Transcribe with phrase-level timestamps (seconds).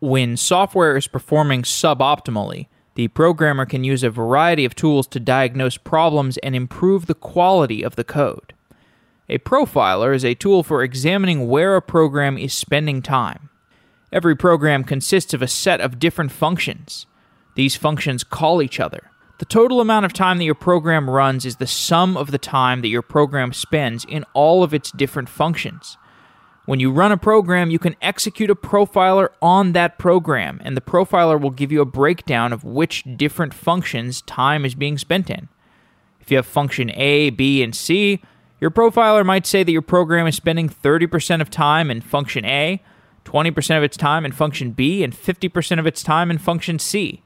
[0.00, 5.76] When software is performing suboptimally, the programmer can use a variety of tools to diagnose
[5.76, 8.54] problems and improve the quality of the code.
[9.28, 13.50] A profiler is a tool for examining where a program is spending time.
[14.12, 17.06] Every program consists of a set of different functions.
[17.56, 19.10] These functions call each other.
[19.38, 22.82] The total amount of time that your program runs is the sum of the time
[22.82, 25.98] that your program spends in all of its different functions.
[26.68, 30.82] When you run a program, you can execute a profiler on that program, and the
[30.82, 35.48] profiler will give you a breakdown of which different functions time is being spent in.
[36.20, 38.20] If you have function A, B, and C,
[38.60, 42.82] your profiler might say that your program is spending 30% of time in function A,
[43.24, 47.22] 20% of its time in function B, and 50% of its time in function C.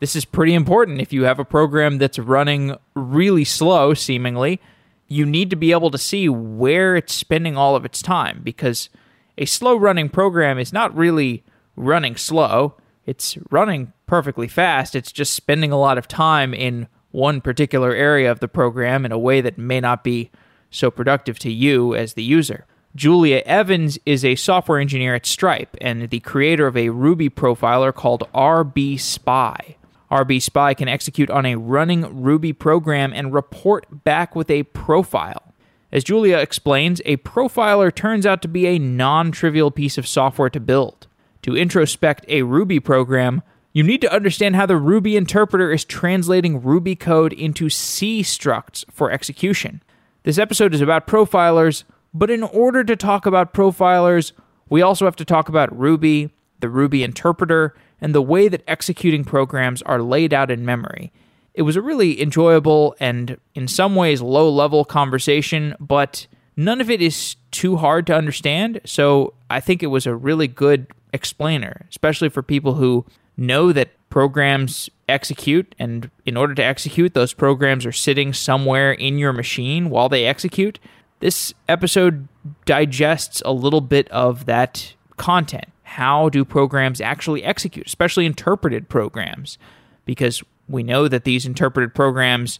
[0.00, 4.60] This is pretty important if you have a program that's running really slow, seemingly.
[5.08, 8.88] You need to be able to see where it's spending all of its time because
[9.36, 11.44] a slow running program is not really
[11.76, 12.74] running slow.
[13.06, 14.94] It's running perfectly fast.
[14.94, 19.12] It's just spending a lot of time in one particular area of the program in
[19.12, 20.30] a way that may not be
[20.70, 22.66] so productive to you as the user.
[22.96, 27.92] Julia Evans is a software engineer at Stripe and the creator of a Ruby profiler
[27.92, 29.76] called RB Spy.
[30.14, 35.52] RB Spy can execute on a running Ruby program and report back with a profile.
[35.90, 40.50] As Julia explains, a profiler turns out to be a non trivial piece of software
[40.50, 41.08] to build.
[41.42, 43.42] To introspect a Ruby program,
[43.72, 48.84] you need to understand how the Ruby interpreter is translating Ruby code into C structs
[48.92, 49.82] for execution.
[50.22, 51.82] This episode is about profilers,
[52.14, 54.30] but in order to talk about profilers,
[54.68, 59.24] we also have to talk about Ruby, the Ruby interpreter, and the way that executing
[59.24, 61.12] programs are laid out in memory.
[61.54, 66.90] It was a really enjoyable and, in some ways, low level conversation, but none of
[66.90, 68.80] it is too hard to understand.
[68.84, 73.90] So I think it was a really good explainer, especially for people who know that
[74.10, 79.90] programs execute, and in order to execute, those programs are sitting somewhere in your machine
[79.90, 80.78] while they execute.
[81.20, 82.28] This episode
[82.64, 85.66] digests a little bit of that content.
[85.84, 89.58] How do programs actually execute, especially interpreted programs?
[90.04, 92.58] Because we know that these interpreted programs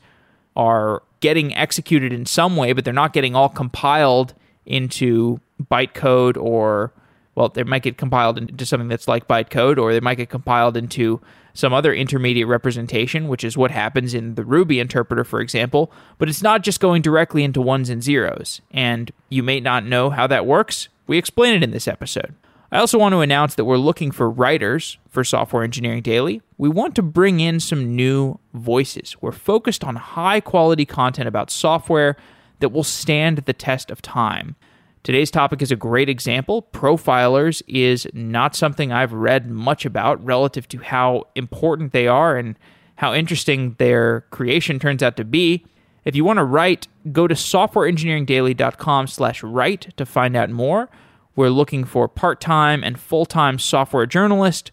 [0.57, 4.35] are getting executed in some way, but they're not getting all compiled
[4.67, 5.41] into
[5.71, 6.93] bytecode or,
[7.35, 10.77] well, they might get compiled into something that's like bytecode, or they might get compiled
[10.77, 11.21] into
[11.55, 15.91] some other intermediate representation, which is what happens in the Ruby interpreter, for example.
[16.19, 18.61] But it's not just going directly into ones and zeros.
[18.71, 20.89] And you may not know how that works.
[21.07, 22.35] We explain it in this episode.
[22.75, 26.43] I also want to announce that we're looking for writers for Software Engineering Daily.
[26.59, 29.17] We want to bring in some new voices.
[29.21, 32.17] We're focused on high quality content about software
[32.59, 34.57] that will stand the test of time.
[35.05, 36.67] Today's topic is a great example.
[36.73, 42.59] Profilers is not something I've read much about relative to how important they are and
[42.97, 45.65] how interesting their creation turns out to be.
[46.05, 50.91] If you want to write, go to softwareengineeringdaily.com slash write to find out more.
[51.37, 54.71] We're looking for part-time and full-time software journalists.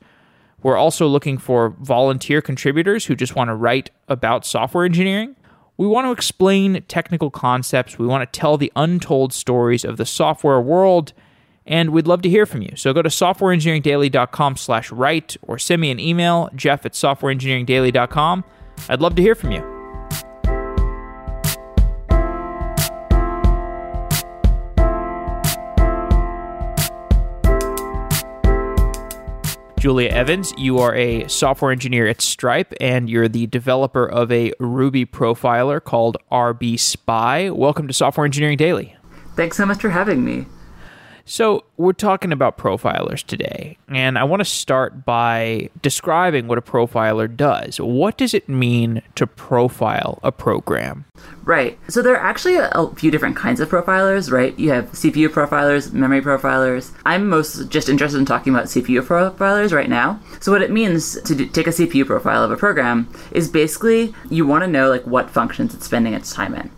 [0.64, 5.36] We're also looking for volunteer contributors who just want to write about software engineering.
[5.78, 7.98] We want to explain technical concepts.
[7.98, 11.14] We want to tell the untold stories of the software world,
[11.66, 12.76] and we'd love to hear from you.
[12.76, 18.44] So go to softwareengineeringdaily.com slash write or send me an email, jeff at softwareengineeringdaily.com.
[18.90, 19.81] I'd love to hear from you.
[29.82, 34.54] Julia Evans, you are a software engineer at Stripe and you're the developer of a
[34.60, 37.52] Ruby profiler called rbspy.
[37.52, 38.96] Welcome to Software Engineering Daily.
[39.36, 40.46] Thanks so much for having me.
[41.32, 46.62] So, we're talking about profilers today, and I want to start by describing what a
[46.62, 47.80] profiler does.
[47.80, 51.06] What does it mean to profile a program?
[51.46, 51.80] Right.
[51.88, 54.60] So, there are actually a few different kinds of profilers, right?
[54.60, 56.92] You have CPU profilers, memory profilers.
[57.06, 60.20] I'm most just interested in talking about CPU profilers right now.
[60.42, 64.14] So, what it means to do, take a CPU profile of a program is basically
[64.30, 66.70] you want to know like what functions it's spending its time in.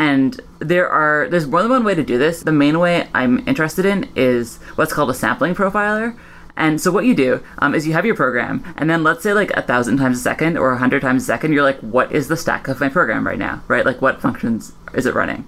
[0.00, 2.42] And there are there's more than one way to do this.
[2.42, 6.18] The main way I'm interested in is what's called a sampling profiler.
[6.56, 9.34] And so what you do um, is you have your program, and then let's say
[9.34, 12.10] like a thousand times a second or a hundred times a second, you're like, what
[12.12, 13.84] is the stack of my program right now, right?
[13.84, 15.44] Like what functions is it running?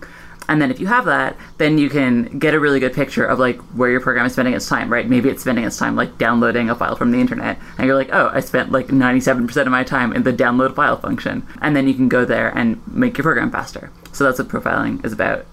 [0.51, 3.39] And then if you have that, then you can get a really good picture of
[3.39, 5.09] like where your program is spending its time, right?
[5.09, 8.11] Maybe it's spending its time like downloading a file from the internet, and you're like,
[8.13, 11.47] oh, I spent like 97% of my time in the download file function.
[11.63, 13.91] And then you can go there and make your program faster.
[14.13, 15.47] So that's what profiling is about.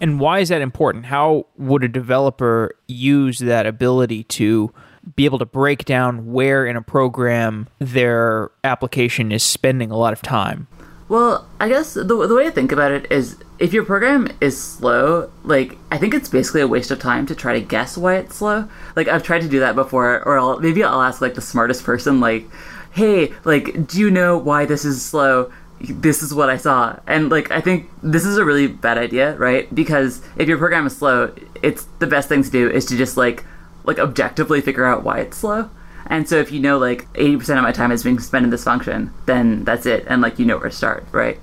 [0.00, 1.06] And why is that important?
[1.06, 4.72] How would a developer use that ability to
[5.16, 10.12] be able to break down where in a program their application is spending a lot
[10.12, 10.66] of time?
[11.08, 14.60] Well, I guess the, the way I think about it is if your program is
[14.60, 18.16] slow, like, I think it's basically a waste of time to try to guess why
[18.16, 18.68] it's slow.
[18.96, 21.84] Like, I've tried to do that before, or I'll, maybe I'll ask, like, the smartest
[21.84, 22.48] person, like,
[22.92, 25.52] hey, like, do you know why this is slow?
[25.90, 26.98] This is what I saw.
[27.06, 29.72] And, like, I think this is a really bad idea, right?
[29.74, 33.16] Because if your program is slow, it's the best thing to do is to just,
[33.16, 33.44] like,
[33.84, 35.70] like objectively figure out why it's slow.
[36.06, 38.64] And so if you know like 80% of my time is being spent in this
[38.64, 40.04] function, then that's it.
[40.06, 41.38] And like you know where to start, right?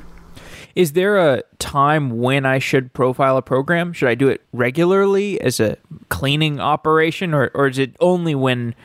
[0.75, 3.91] Is there a time when I should profile a program?
[3.91, 5.77] Should I do it regularly as a
[6.09, 8.75] cleaning operation or, or is it only when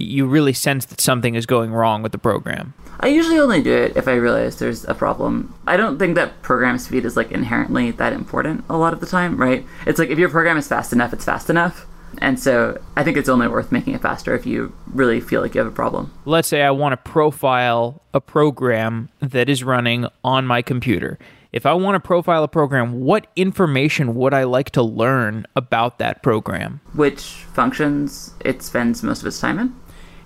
[0.00, 2.74] you really sense that something is going wrong with the program?
[3.00, 5.54] I usually only do it if I realize there's a problem.
[5.66, 9.06] I don't think that program speed is like inherently that important a lot of the
[9.06, 9.64] time, right?
[9.86, 11.86] It's like if your program is fast enough, it's fast enough.
[12.18, 15.54] And so I think it's only worth making it faster if you really feel like
[15.54, 16.12] you have a problem.
[16.24, 21.18] Let's say I want to profile a program that is running on my computer.
[21.52, 25.98] If I want to profile a program, what information would I like to learn about
[25.98, 26.80] that program?
[26.94, 27.22] Which
[27.54, 29.74] functions it spends most of its time in?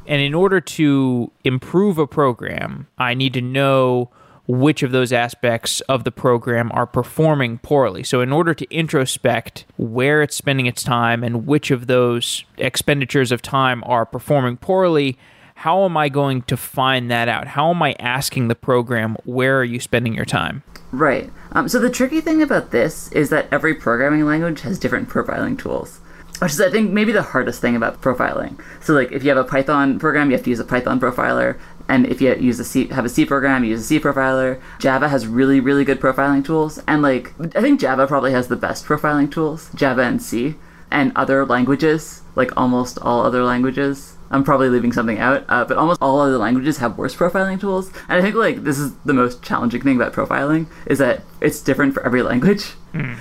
[0.07, 4.11] And in order to improve a program, I need to know
[4.47, 8.03] which of those aspects of the program are performing poorly.
[8.03, 13.33] So, in order to introspect where it's spending its time and which of those expenditures
[13.33, 15.17] of time are performing poorly,
[15.57, 17.49] how am I going to find that out?
[17.49, 20.63] How am I asking the program, where are you spending your time?
[20.93, 21.31] Right.
[21.53, 25.59] Um, so, the tricky thing about this is that every programming language has different profiling
[25.59, 26.01] tools
[26.45, 28.63] which is I think maybe the hardest thing about profiling.
[28.83, 31.59] So like if you have a Python program, you have to use a Python profiler,
[31.89, 34.61] and if you use a C, have a C program, you use a C profiler.
[34.79, 38.57] Java has really really good profiling tools, and like I think Java probably has the
[38.57, 39.71] best profiling tools.
[39.75, 40.57] Java and C,
[40.91, 44.17] and other languages like almost all other languages.
[44.31, 47.89] I'm probably leaving something out, uh, but almost all other languages have worse profiling tools.
[48.09, 51.63] And I think like this is the most challenging thing about profiling is that it's
[51.63, 52.75] different for every language.
[52.93, 53.17] Mm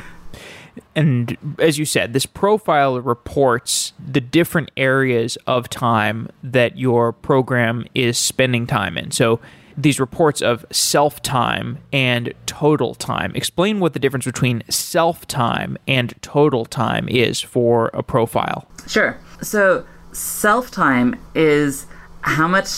[0.96, 7.86] and as you said, this profile reports the different areas of time that your program
[7.94, 9.12] is spending time in.
[9.12, 9.40] So
[9.78, 13.36] these reports of self time and total time.
[13.36, 18.68] Explain what the difference between self time and total time is for a profile.
[18.88, 19.18] Sure.
[19.42, 21.86] So self time is
[22.22, 22.70] how much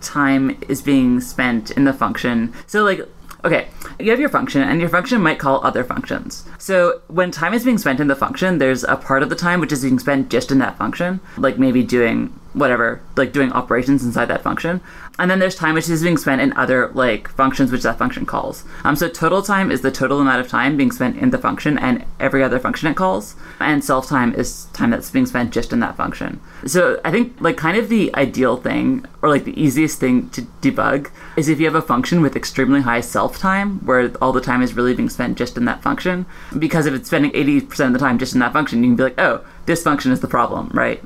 [0.00, 2.52] time is being spent in the function.
[2.66, 3.00] So like
[3.44, 3.68] Okay,
[4.00, 6.44] you have your function, and your function might call other functions.
[6.58, 9.60] So when time is being spent in the function, there's a part of the time
[9.60, 14.04] which is being spent just in that function, like maybe doing whatever, like doing operations
[14.04, 14.80] inside that function.
[15.18, 18.26] And then there's time which is being spent in other like functions which that function
[18.26, 18.64] calls.
[18.82, 21.78] Um, so total time is the total amount of time being spent in the function
[21.78, 23.36] and every other function it calls.
[23.60, 26.40] And self time is time that's being spent just in that function.
[26.66, 30.42] So I think like kind of the ideal thing or like the easiest thing to
[30.62, 34.40] debug is if you have a function with extremely high self time where all the
[34.40, 36.26] time is really being spent just in that function.
[36.58, 39.02] Because if it's spending 80% of the time just in that function, you can be
[39.04, 41.02] like, oh, this function is the problem, right?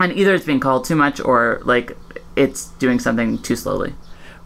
[0.00, 1.96] And either it's being called too much or like
[2.36, 3.94] it's doing something too slowly.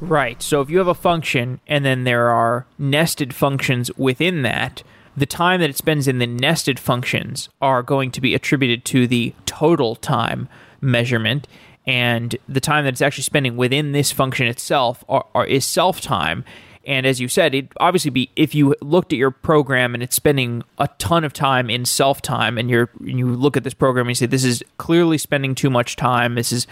[0.00, 0.43] Right.
[0.43, 4.82] So if you have a function and then there are nested functions within that,
[5.16, 9.06] the time that it spends in the nested functions are going to be attributed to
[9.06, 10.49] the total time
[10.81, 11.46] measurement
[11.87, 16.00] and the time that it's actually spending within this function itself are, are, is self
[16.00, 16.44] time
[16.84, 20.16] and as you said it obviously be if you looked at your program and it's
[20.16, 24.06] spending a ton of time in self time and you're you look at this program
[24.06, 26.66] and you say this is clearly spending too much time this is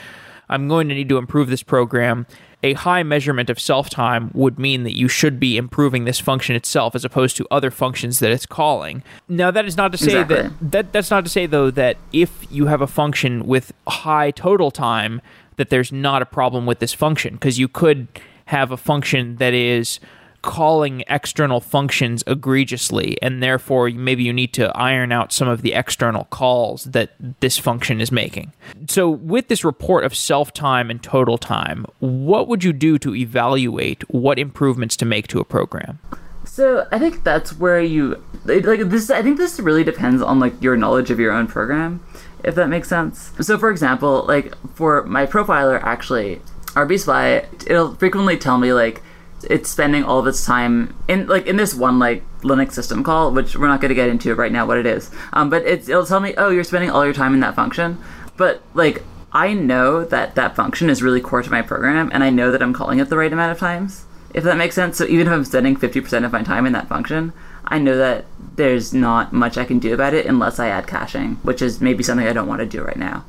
[0.51, 2.27] I'm going to need to improve this program.
[2.63, 6.55] A high measurement of self time would mean that you should be improving this function
[6.57, 9.03] itself as opposed to other functions that it's calling.
[9.29, 10.37] Now that is not to say exactly.
[10.37, 14.33] that, that that's not to say though that if you have a function with high
[14.33, 15.23] total time
[15.57, 18.09] that there's not a problem with this function because you could
[18.51, 20.01] have a function that is
[20.43, 25.73] calling external functions egregiously, and therefore maybe you need to iron out some of the
[25.73, 28.53] external calls that this function is making.
[28.89, 33.15] So, with this report of self time and total time, what would you do to
[33.15, 35.99] evaluate what improvements to make to a program?
[36.45, 39.09] So I think that's where you like this.
[39.11, 42.05] I think this really depends on like your knowledge of your own program,
[42.43, 43.31] if that makes sense.
[43.41, 46.41] So for example, like for my profiler, actually,
[46.75, 49.03] rbspy, it'll frequently tell me like
[49.45, 53.33] it's spending all of its time in like in this one like Linux system call,
[53.33, 55.11] which we're not going to get into right now what it is.
[55.33, 57.99] Um, but it'll tell me, oh, you're spending all your time in that function.
[58.37, 62.31] But like I know that that function is really core to my program, and I
[62.31, 64.05] know that I'm calling it the right amount of times.
[64.33, 64.97] If that makes sense.
[64.97, 67.33] So even if I'm spending 50% of my time in that function,
[67.65, 71.37] I know that there's not much I can do about it unless I add caching,
[71.43, 73.25] which is maybe something I don't want to do right now.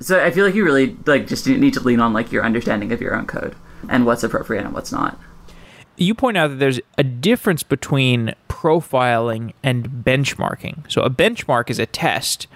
[0.00, 2.90] So I feel like you really like just need to lean on like your understanding
[2.92, 3.54] of your own code
[3.88, 5.18] and what's appropriate and what's not.
[5.96, 10.90] You point out that there's a difference between profiling and benchmarking.
[10.90, 12.46] So a benchmark is a test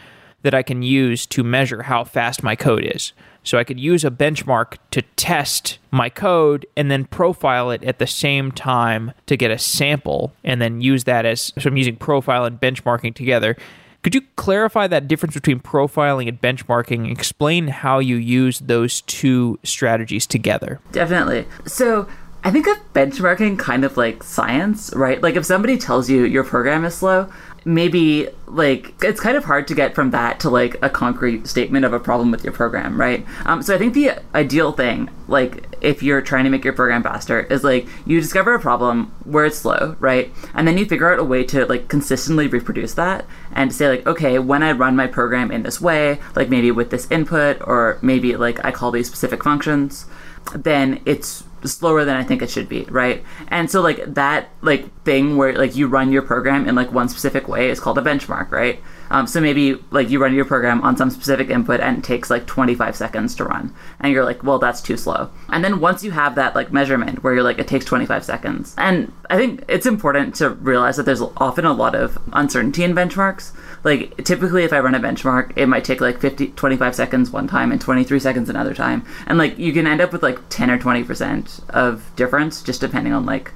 [0.43, 3.13] that I can use to measure how fast my code is.
[3.43, 7.99] So I could use a benchmark to test my code and then profile it at
[7.99, 11.97] the same time to get a sample and then use that as so I'm using
[11.97, 13.57] profile and benchmarking together.
[14.05, 17.11] Could you clarify that difference between profiling and benchmarking?
[17.11, 20.79] Explain how you use those two strategies together.
[20.93, 21.47] Definitely.
[21.65, 22.07] So
[22.45, 25.23] I think of benchmarking kind of like science, right?
[25.23, 27.33] Like if somebody tells you your program is slow,
[27.65, 31.85] maybe like it's kind of hard to get from that to like a concrete statement
[31.85, 33.25] of a problem with your program, right?
[33.47, 37.03] Um, so I think the ideal thing, like if you're trying to make your program
[37.03, 40.31] faster, is like you discover a problem where it's slow, right?
[40.55, 44.07] And then you figure out a way to like consistently reproduce that and say like,
[44.07, 47.99] okay, when I run my program in this way, like maybe with this input or
[48.03, 50.07] maybe like I call these specific functions,
[50.55, 53.25] then it's slower than I think it should be, right?
[53.49, 57.09] And so like that like thing where like you run your program in like one
[57.09, 58.81] specific way is called a benchmark, right?
[59.11, 62.31] Um, so maybe like you run your program on some specific input and it takes
[62.31, 65.31] like 25 seconds to run, and you're like, well, that's too slow.
[65.51, 68.75] And then once you have that like measurement where you're like, it takes 25 seconds,
[68.79, 72.95] and I think it's important to realize that there's often a lot of uncertainty in
[72.95, 73.53] benchmarks.
[73.85, 77.47] Like typically, if I run a benchmark, it might take like 50, 25 seconds one
[77.47, 80.71] time and 23 seconds another time, and like you can end up with like 10
[80.71, 83.53] or 20 percent of difference just depending on like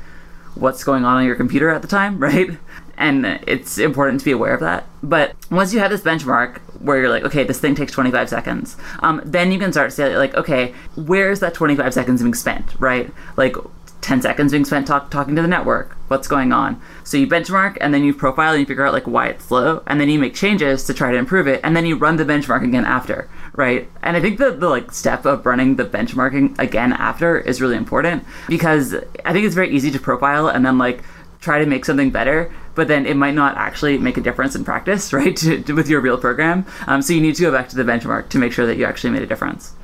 [0.59, 2.50] what's going on on your computer at the time, right?
[2.97, 4.85] And it's important to be aware of that.
[5.03, 8.77] But once you have this benchmark where you're like, okay, this thing takes 25 seconds,
[9.00, 12.75] um, then you can start to say, like, okay, where's that 25 seconds being spent,
[12.81, 13.12] right?
[13.37, 13.57] Like,
[14.00, 15.97] 10 seconds being spent talk, talking to the network.
[16.09, 16.81] What's going on?
[17.05, 19.83] So you benchmark and then you profile and you figure out like why it's slow
[19.87, 22.25] and then you make changes to try to improve it and then you run the
[22.25, 23.88] benchmark again after, right?
[24.02, 27.76] And I think the, the like step of running the benchmarking again after is really
[27.76, 31.02] important because I think it's very easy to profile and then like
[31.40, 34.64] try to make something better, but then it might not actually make a difference in
[34.64, 35.37] practice, right?
[35.37, 36.67] To, to, with your real program.
[36.87, 38.85] Um, so you need to go back to the benchmark to make sure that you
[38.85, 39.75] actually made a difference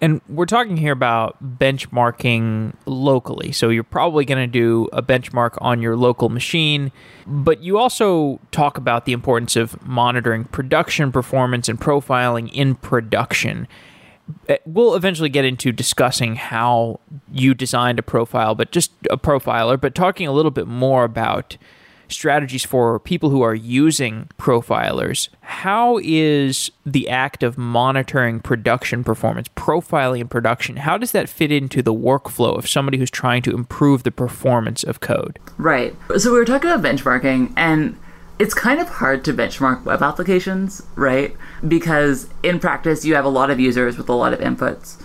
[0.00, 3.52] and we're talking here about benchmarking locally.
[3.52, 6.92] So you're probably going to do a benchmark on your local machine,
[7.26, 13.68] but you also talk about the importance of monitoring production performance and profiling in production.
[14.48, 19.80] Eh, we'll eventually get into discussing how you designed a profile, but just a profiler,
[19.80, 21.56] but talking a little bit more about
[22.12, 25.28] strategies for people who are using profilers.
[25.40, 31.52] How is the act of monitoring production performance, profiling in production, how does that fit
[31.52, 35.38] into the workflow of somebody who's trying to improve the performance of code?
[35.58, 35.94] Right.
[36.18, 37.98] So we were talking about benchmarking and
[38.40, 41.36] it's kind of hard to benchmark web applications, right?
[41.66, 45.00] Because in practice, you have a lot of users with a lot of inputs,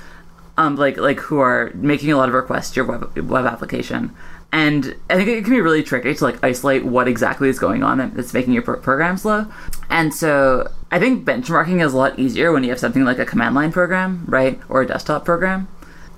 [0.58, 4.16] um, like like who are making a lot of requests to your web web application
[4.52, 7.84] and I think it can be really tricky to like isolate what exactly is going
[7.84, 9.48] on that's making your program slow.
[9.90, 13.26] And so I think benchmarking is a lot easier when you have something like a
[13.26, 15.68] command line program, right, or a desktop program,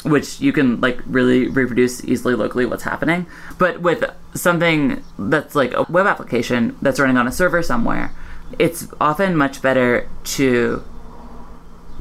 [0.04, 3.26] which you can like really reproduce easily locally what's happening.
[3.58, 4.04] But with
[4.36, 8.12] something that's like a web application that's running on a server somewhere,
[8.60, 10.84] it's often much better to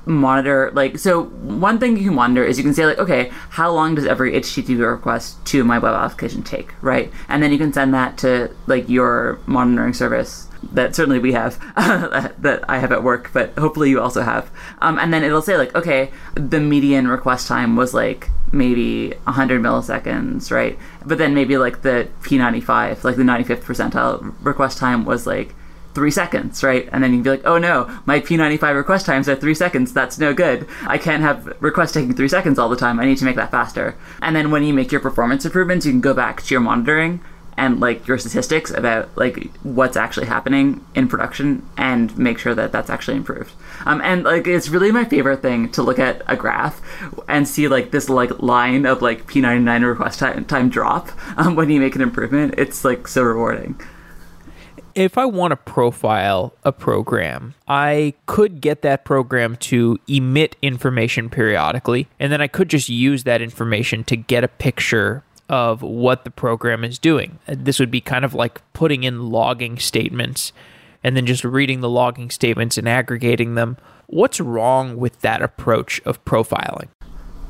[0.07, 3.71] monitor like so one thing you can monitor is you can say like okay how
[3.73, 7.13] long does every http request to my web application take right?
[7.29, 11.59] And then you can send that to like your monitoring service that certainly we have
[11.77, 14.51] that i have at work but hopefully you also have.
[14.81, 19.61] Um, and then it'll say like okay the median request time was like maybe 100
[19.61, 20.79] milliseconds right?
[21.05, 25.55] But then maybe like the p95 like the 95th percentile request time was like
[25.97, 26.89] three seconds, right?
[26.93, 29.95] And then you can be like, oh no, my P95 request times are three seconds.
[29.95, 30.69] That's no good.
[30.87, 33.01] I can't have requests taking three seconds all the time.
[33.01, 33.97] I need to make that faster.
[34.21, 37.23] And then when you make your performance improvements, you can go back to your monitoring
[37.57, 42.73] and like your statistics about like what's actually happening in production and make sure that
[42.73, 43.55] that's actually improved.
[43.87, 46.83] Um, and like it's really my favorite thing to look at a graph
[47.27, 51.71] and see like this like line of like P99 request time, time drop um, when
[51.71, 52.57] you make an improvement.
[52.59, 53.81] It's like so rewarding
[54.97, 61.29] if I want to profile a program, I could get that program to emit information
[61.29, 66.25] periodically, and then I could just use that information to get a picture of what
[66.25, 67.39] the program is doing.
[67.47, 70.53] Uh, this would be kind of like putting in logging statements
[71.05, 73.77] and then just reading the logging statements and aggregating them.
[74.07, 76.89] What's wrong with that approach of profiling?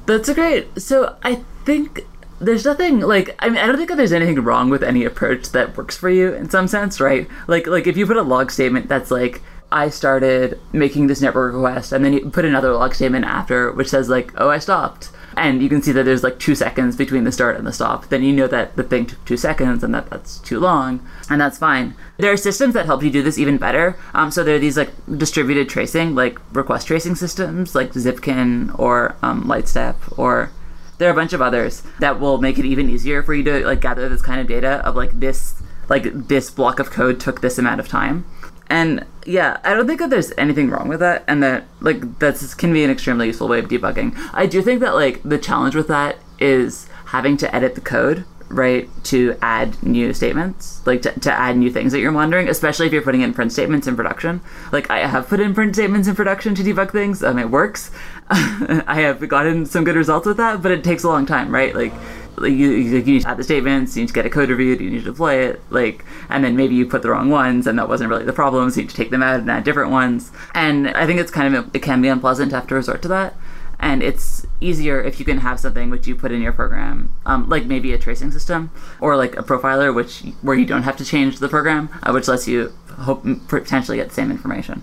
[0.06, 0.80] That's great.
[0.82, 2.04] So I think
[2.40, 5.50] there's nothing like I mean I don't think that there's anything wrong with any approach
[5.50, 7.28] that works for you in some sense, right?
[7.46, 11.54] Like like if you put a log statement that's like I started making this network
[11.54, 15.10] request, and then you put another log statement after, which says like, oh, I stopped.
[15.36, 18.08] And you can see that there's like two seconds between the start and the stop.
[18.08, 21.40] Then you know that the thing took two seconds and that that's too long, and
[21.40, 21.94] that's fine.
[22.16, 23.98] There are systems that help you do this even better.
[24.14, 29.16] Um, so there are these like distributed tracing, like request tracing systems, like Zipkin or
[29.20, 30.52] um, Lightstep, or
[30.98, 33.66] there are a bunch of others that will make it even easier for you to
[33.66, 35.54] like gather this kind of data of like this
[35.88, 38.26] like this block of code took this amount of time.
[38.68, 42.54] And yeah, I don't think that there's anything wrong with that, and that like that's
[42.54, 44.16] can be an extremely useful way of debugging.
[44.32, 48.24] I do think that like the challenge with that is having to edit the code
[48.48, 52.86] right to add new statements like to, to add new things that you're monitoring especially
[52.86, 54.40] if you're putting in print statements in production.
[54.70, 57.90] Like i have put in print statements in production to debug things and it works
[58.86, 61.74] i have gotten some good results with that but it takes a long time right
[61.74, 61.92] like
[62.38, 64.80] like you, you, need to add the statements, you need to get a code reviewed,
[64.80, 67.78] you need to deploy it, like, and then maybe you put the wrong ones, and
[67.78, 69.90] that wasn't really the problem, so you need to take them out and add different
[69.90, 70.32] ones.
[70.54, 73.08] And I think it's kind of it can be unpleasant to have to resort to
[73.08, 73.34] that.
[73.78, 77.48] And it's easier if you can have something which you put in your program, um,
[77.48, 81.04] like maybe a tracing system or like a profiler, which where you don't have to
[81.04, 84.82] change the program, uh, which lets you hope potentially get the same information.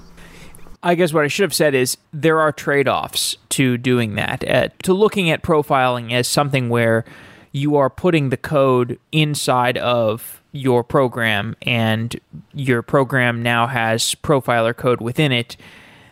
[0.85, 4.47] I guess what I should have said is there are trade offs to doing that,
[4.47, 7.05] uh, to looking at profiling as something where
[7.53, 12.19] you are putting the code inside of your program and
[12.53, 15.55] your program now has profiler code within it.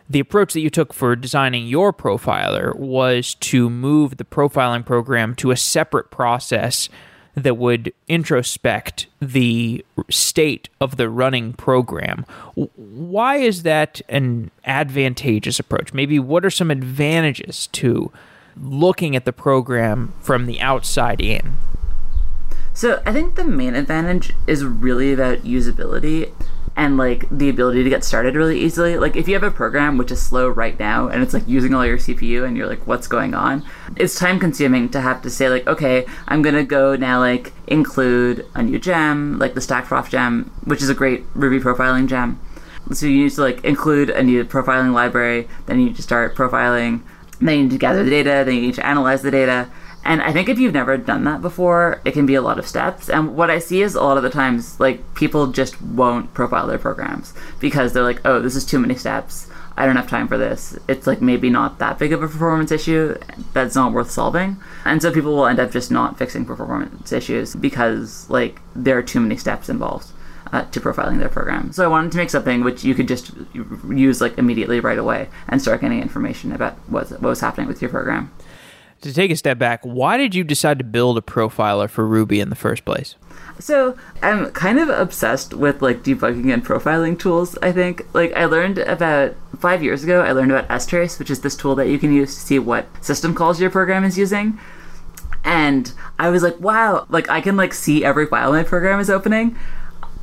[0.10, 5.36] The approach that you took for designing your profiler was to move the profiling program
[5.36, 6.88] to a separate process
[7.36, 12.26] that would introspect the state of the running program.
[12.56, 15.94] Why is that an advantageous approach?
[15.94, 18.12] Maybe what are some advantages to
[18.58, 21.56] looking at the program from the outside in?
[22.74, 26.32] So I think the main advantage is really about usability
[26.76, 28.98] and like the ability to get started really easily.
[28.98, 31.74] Like if you have a program which is slow right now and it's like using
[31.74, 33.64] all your CPU and you're like what's going on?
[33.98, 37.54] It's time consuming to have to say like okay, I'm going to go now like
[37.68, 42.40] include a new gem, like the StackProf gem, which is a great Ruby profiling gem.
[42.94, 46.36] So you need to like include a new profiling library, then you need to start
[46.36, 47.02] profiling
[47.42, 49.68] then you need to gather the data, then you need to analyze the data.
[50.04, 52.68] And I think if you've never done that before, it can be a lot of
[52.68, 53.10] steps.
[53.10, 56.68] And what I see is a lot of the times, like, people just won't profile
[56.68, 59.48] their programs because they're like, oh, this is too many steps.
[59.78, 60.78] I don't have time for this.
[60.88, 63.18] It's like maybe not that big of a performance issue
[63.54, 64.58] that's not worth solving.
[64.86, 69.04] And so people will end up just not fixing performance issues because, like, there are
[69.04, 70.12] too many steps involved
[70.52, 71.72] uh, to profiling their program.
[71.72, 73.32] So I wanted to make something which you could just
[73.90, 77.82] use like immediately right away and start getting information about what, what was happening with
[77.82, 78.32] your program.
[79.02, 82.40] To take a step back, why did you decide to build a profiler for Ruby
[82.40, 83.16] in the first place?
[83.60, 87.58] So I'm kind of obsessed with like debugging and profiling tools.
[87.64, 90.22] I think like I learned about five years ago.
[90.22, 92.86] I learned about strace, which is this tool that you can use to see what
[93.04, 94.60] system calls your program is using.
[95.44, 99.10] And I was like, wow, like I can like see every file my program is
[99.10, 99.58] opening.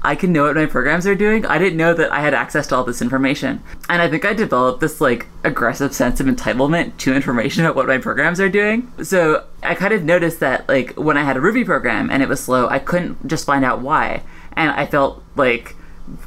[0.03, 1.45] I can know what my programs are doing.
[1.47, 3.63] I didn't know that I had access to all this information.
[3.89, 7.87] And I think I developed this like aggressive sense of entitlement to information about what
[7.87, 8.93] my programs are doing.
[9.03, 12.29] So I kind of noticed that like when I had a Ruby program and it
[12.29, 14.23] was slow, I couldn't just find out why.
[14.53, 15.77] And I felt like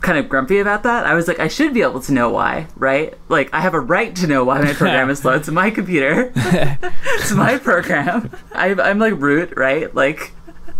[0.01, 1.05] kind of grumpy about that.
[1.05, 3.13] I was like, I should be able to know why, right?
[3.29, 5.33] Like, I have a right to know why my program is slow.
[5.33, 6.31] It's my computer.
[6.35, 8.31] it's my program.
[8.53, 9.93] I, I'm like root, right?
[9.93, 10.31] Like,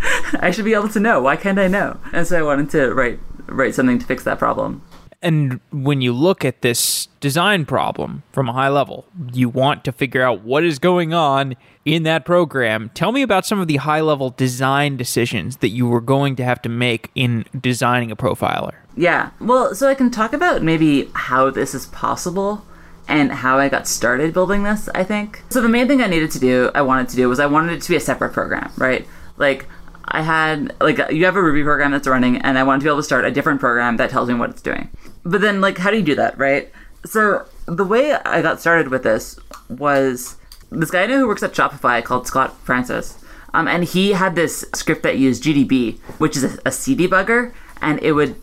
[0.39, 1.21] I should be able to know.
[1.21, 1.99] Why can't I know?
[2.13, 4.81] And so I wanted to write write something to fix that problem.
[5.23, 9.91] And when you look at this design problem from a high level, you want to
[9.91, 12.89] figure out what is going on in that program.
[12.95, 16.43] Tell me about some of the high level design decisions that you were going to
[16.43, 18.73] have to make in designing a profiler.
[18.97, 19.29] Yeah.
[19.39, 22.65] Well, so I can talk about maybe how this is possible
[23.07, 25.43] and how I got started building this, I think.
[25.49, 27.73] So the main thing I needed to do, I wanted to do was I wanted
[27.73, 29.05] it to be a separate program, right?
[29.37, 29.67] Like
[30.11, 32.89] I had like you have a Ruby program that's running, and I wanted to be
[32.89, 34.89] able to start a different program that tells me what it's doing.
[35.23, 36.71] But then, like, how do you do that, right?
[37.05, 40.35] So the way I got started with this was
[40.69, 44.35] this guy I know who works at Shopify called Scott Francis, um, and he had
[44.35, 48.35] this script that used GDB, which is a, a C debugger, and it would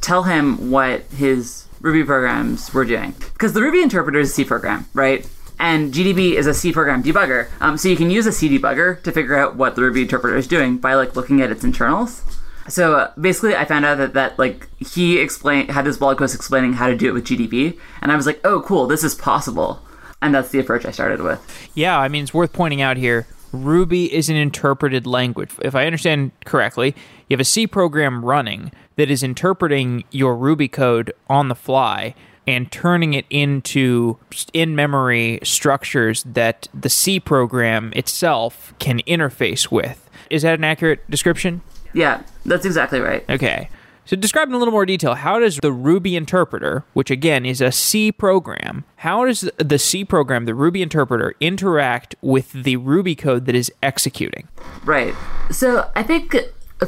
[0.00, 3.14] tell him what his Ruby programs were doing.
[3.32, 5.28] Because the Ruby interpreter is a C program, right?
[5.58, 7.48] And GDB is a C program debugger.
[7.60, 10.36] Um, so you can use a C debugger to figure out what the Ruby interpreter
[10.36, 12.22] is doing by like looking at its internals.
[12.68, 16.34] So uh, basically, I found out that that like he explained had this blog post
[16.34, 19.14] explaining how to do it with GDB, and I was like, oh, cool, this is
[19.14, 19.80] possible,
[20.20, 21.40] and that's the approach I started with.
[21.74, 23.26] Yeah, I mean, it's worth pointing out here.
[23.52, 25.50] Ruby is an interpreted language.
[25.62, 26.94] If I understand correctly,
[27.28, 32.14] you have a C program running that is interpreting your Ruby code on the fly
[32.48, 34.16] and turning it into
[34.54, 40.08] in memory structures that the C program itself can interface with.
[40.30, 41.60] Is that an accurate description?
[41.92, 43.22] Yeah, that's exactly right.
[43.28, 43.68] Okay.
[44.06, 47.60] So describe in a little more detail how does the Ruby interpreter, which again is
[47.60, 53.14] a C program, how does the C program, the Ruby interpreter, interact with the Ruby
[53.14, 54.48] code that is executing?
[54.86, 55.14] Right.
[55.50, 56.34] So I think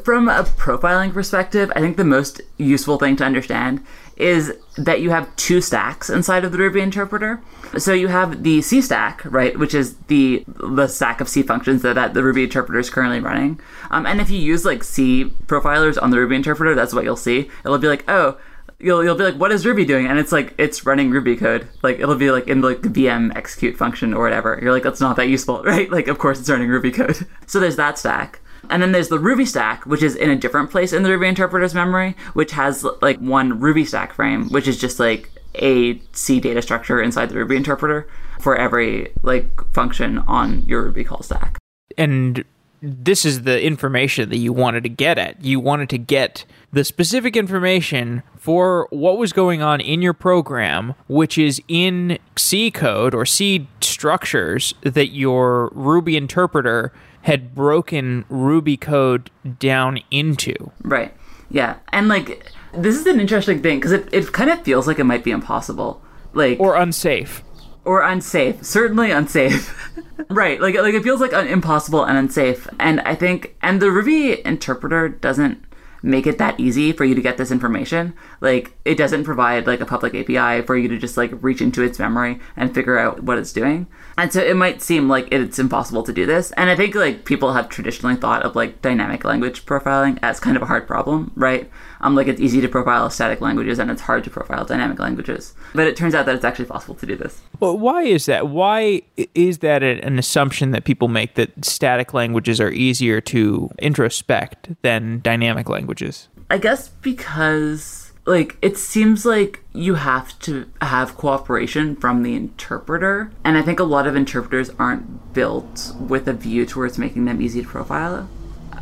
[0.05, 3.85] from a profiling perspective, I think the most useful thing to understand
[4.21, 7.41] is that you have two stacks inside of the Ruby interpreter.
[7.79, 11.83] So you have the C stack, right, which is the the stack of C functions
[11.83, 13.61] that, that the Ruby interpreter is currently running.
[13.91, 17.17] Um, and if you use like C profilers on the Ruby interpreter, that's what you'll
[17.17, 17.51] see.
[17.65, 18.39] It'll be like, oh,
[18.81, 20.07] you'll you'll be like, what is Ruby doing?
[20.07, 21.69] And it's like it's running Ruby code.
[21.83, 24.59] Like it'll be like in like the VM execute function or whatever.
[24.61, 25.91] You're like, that's not that useful, right?
[25.91, 27.27] Like of course it's running Ruby code.
[27.47, 28.40] So there's that stack.
[28.71, 31.27] And then there's the Ruby stack, which is in a different place in the Ruby
[31.27, 36.41] interpreter's memory, which has like one Ruby stack frame, which is just like a C
[36.41, 41.59] data structure inside the Ruby interpreter for every like function on your Ruby call stack.
[41.99, 42.45] And
[42.83, 45.45] this is the information that you wanted to get at.
[45.45, 50.95] You wanted to get the specific information for what was going on in your program,
[51.09, 58.77] which is in C code or C structures that your Ruby interpreter had broken Ruby
[58.77, 60.55] code down into.
[60.83, 61.15] Right.
[61.51, 61.77] Yeah.
[61.93, 65.05] And like this is an interesting thing because it, it kind of feels like it
[65.05, 66.03] might be impossible.
[66.33, 67.43] Like or unsafe.
[67.85, 68.65] Or unsafe.
[68.65, 69.75] Certainly unsafe.
[70.31, 70.61] right.
[70.61, 72.69] Like like it feels like un- impossible and unsafe.
[72.79, 75.65] And I think and the Ruby interpreter doesn't
[76.03, 78.15] make it that easy for you to get this information.
[78.41, 81.83] Like it doesn't provide like a public API for you to just like reach into
[81.83, 83.87] its memory and figure out what it's doing.
[84.17, 86.53] And so it might seem like it's impossible to do this.
[86.53, 90.57] And I think like people have traditionally thought of like dynamic language profiling as kind
[90.57, 91.71] of a hard problem, right?
[92.01, 95.55] Um, like it's easy to profile static languages and it's hard to profile dynamic languages.
[95.75, 97.41] But it turns out that it's actually possible to do this.
[97.61, 98.49] Well, why is that?
[98.49, 99.03] Why
[99.35, 105.21] is that an assumption that people make that static languages are easier to introspect than
[105.21, 106.29] dynamic languages?
[106.51, 113.31] I guess because like it seems like you have to have cooperation from the interpreter
[113.45, 117.41] and i think a lot of interpreters aren't built with a view towards making them
[117.41, 118.29] easy to profile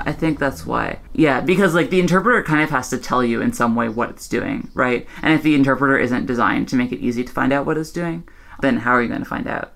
[0.01, 3.41] i think that's why yeah because like the interpreter kind of has to tell you
[3.41, 5.07] in some way what it's doing right?
[5.23, 7.93] And if the interpreter isn't designed to make it easy to find out what it's
[7.93, 8.27] doing
[8.61, 9.73] then how are you going to find out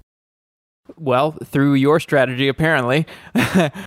[0.96, 3.06] well, through your strategy, apparently.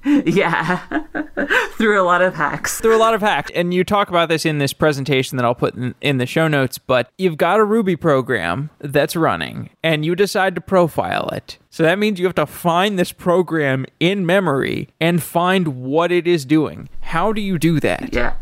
[0.05, 1.03] yeah.
[1.77, 2.79] through a lot of hacks.
[2.79, 3.51] Through a lot of hacks.
[3.53, 6.47] And you talk about this in this presentation that I'll put in, in, the show
[6.47, 11.57] notes, but you've got a Ruby program that's running and you decide to profile it.
[11.69, 16.25] So that means you have to find this program in memory and find what it
[16.25, 16.89] is doing.
[17.01, 18.13] How do you do that?
[18.13, 18.35] Yeah.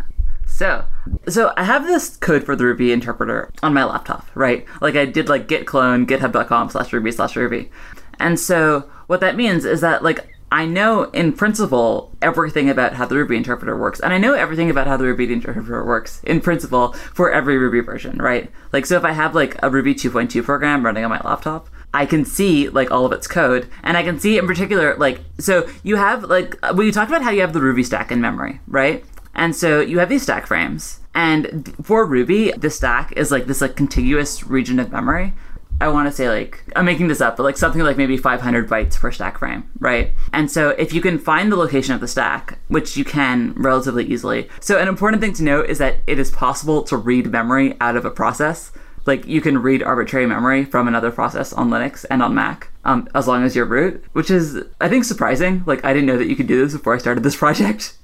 [0.46, 0.86] So,
[1.28, 4.68] so I have this code for the Ruby interpreter on my laptop, right?
[4.82, 7.72] Like I did like git clone github.com slash ruby slash ruby.
[8.20, 13.08] And so what that means is that like I know in principle everything about how
[13.08, 14.00] the Ruby interpreter works.
[14.00, 17.80] And I know everything about how the Ruby interpreter works in principle for every Ruby
[17.80, 18.52] version, right?
[18.72, 22.06] Like so if I have like a Ruby 2.2 program running on my laptop, I
[22.06, 25.68] can see like all of its code and I can see in particular like so
[25.82, 28.60] you have like well you talked about how you have the Ruby stack in memory,
[28.68, 29.04] right?
[29.34, 31.00] And so you have these stack frames.
[31.16, 35.34] And for Ruby, the stack is like this like contiguous region of memory
[35.84, 38.70] I want to say like I'm making this up, but like something like maybe 500
[38.70, 40.14] bytes per stack frame, right?
[40.32, 44.06] And so if you can find the location of the stack, which you can relatively
[44.06, 44.48] easily.
[44.62, 47.98] So an important thing to note is that it is possible to read memory out
[47.98, 48.72] of a process.
[49.06, 53.08] Like you can read arbitrary memory from another process on Linux and on Mac, um,
[53.14, 55.64] as long as you're root, which is I think surprising.
[55.66, 57.98] Like I didn't know that you could do this before I started this project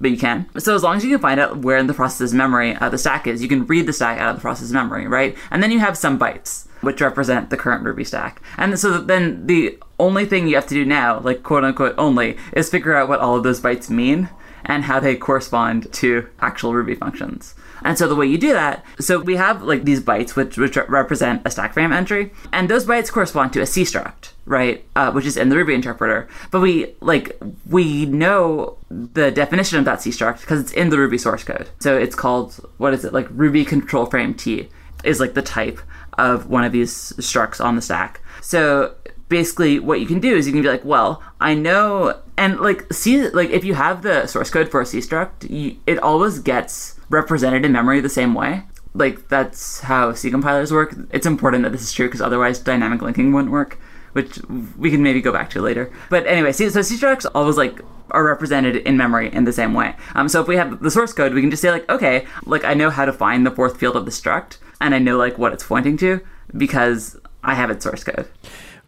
[0.00, 0.48] but you can.
[0.58, 2.98] So as long as you can find out where in the process's memory uh, the
[2.98, 5.36] stack is, you can read the stack out of the process's memory, right?
[5.50, 8.42] And then you have some bytes which represent the current Ruby stack.
[8.58, 12.36] And so then the only thing you have to do now, like quote unquote only,
[12.52, 14.28] is figure out what all of those bytes mean
[14.64, 17.54] and how they correspond to actual Ruby functions.
[17.84, 20.76] And so the way you do that, so we have like these bytes which, which
[20.76, 24.84] represent a stack frame entry, and those bytes correspond to a C struct, right?
[24.96, 26.28] Uh, which is in the Ruby interpreter.
[26.50, 30.98] But we like we know the definition of that C struct because it's in the
[30.98, 31.68] Ruby source code.
[31.80, 34.68] So it's called what is it like Ruby control frame T
[35.04, 35.80] is like the type
[36.18, 38.20] of one of these structs on the stack.
[38.40, 38.94] So
[39.28, 42.92] basically what you can do is you can be like, well, I know and like
[42.92, 46.40] see like if you have the source code for a C struct, you, it always
[46.40, 48.64] gets represented in memory the same way.
[48.94, 50.92] Like that's how C compilers work.
[51.12, 53.78] It's important that this is true because otherwise dynamic linking wouldn't work,
[54.12, 54.40] which
[54.76, 55.92] we can maybe go back to later.
[56.10, 59.72] But anyway, see, so C structs always like are represented in memory in the same
[59.72, 59.94] way.
[60.16, 62.64] Um, so if we have the source code, we can just say like, okay, like
[62.64, 65.38] I know how to find the fourth field of the struct, and I know like
[65.38, 66.20] what it's pointing to
[66.56, 68.28] because I have its source code.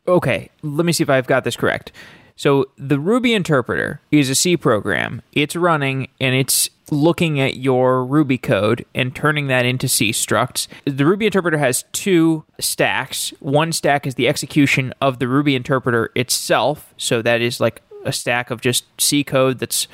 [0.08, 1.92] Okay, let me see if I've got this correct.
[2.36, 5.22] So the Ruby interpreter is a C program.
[5.32, 10.66] It's running and it's looking at your Ruby code and turning that into C structs.
[10.84, 13.32] The Ruby interpreter has two stacks.
[13.40, 16.92] One stack is the execution of the Ruby interpreter itself.
[16.96, 19.86] So that is like a stack of just C code that's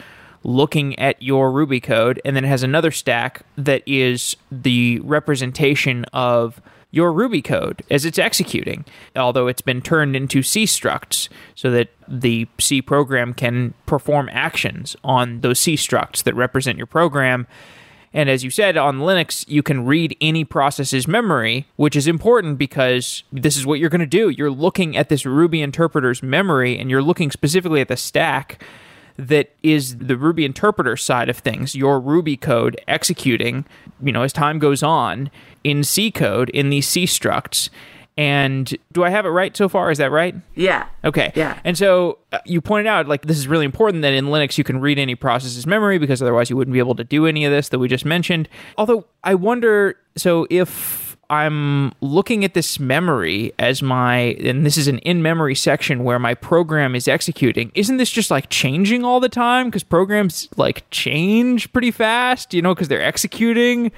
[0.42, 2.20] looking at your Ruby code.
[2.24, 8.04] And then it has another stack that is the representation of your Ruby code as
[8.04, 13.74] it's executing, although it's been turned into C structs so that the C program can
[13.86, 17.46] perform actions on those C structs that represent your program.
[18.12, 22.58] And as you said, on Linux, you can read any process's memory, which is important
[22.58, 24.30] because this is what you're going to do.
[24.30, 28.64] You're looking at this Ruby interpreter's memory and you're looking specifically at the stack
[29.28, 33.64] that is the Ruby interpreter side of things, your Ruby code executing,
[34.02, 35.30] you know, as time goes on
[35.62, 37.68] in C code in these C structs.
[38.16, 39.90] And do I have it right so far?
[39.90, 40.34] Is that right?
[40.54, 40.88] Yeah.
[41.04, 41.32] Okay.
[41.34, 41.58] Yeah.
[41.64, 44.64] And so uh, you pointed out, like, this is really important that in Linux you
[44.64, 47.52] can read any process's memory because otherwise you wouldn't be able to do any of
[47.52, 48.48] this that we just mentioned.
[48.76, 54.88] Although I wonder so if I'm looking at this memory as my, and this is
[54.88, 57.70] an in memory section where my program is executing.
[57.76, 59.66] Isn't this just like changing all the time?
[59.66, 63.92] Because programs like change pretty fast, you know, because they're executing.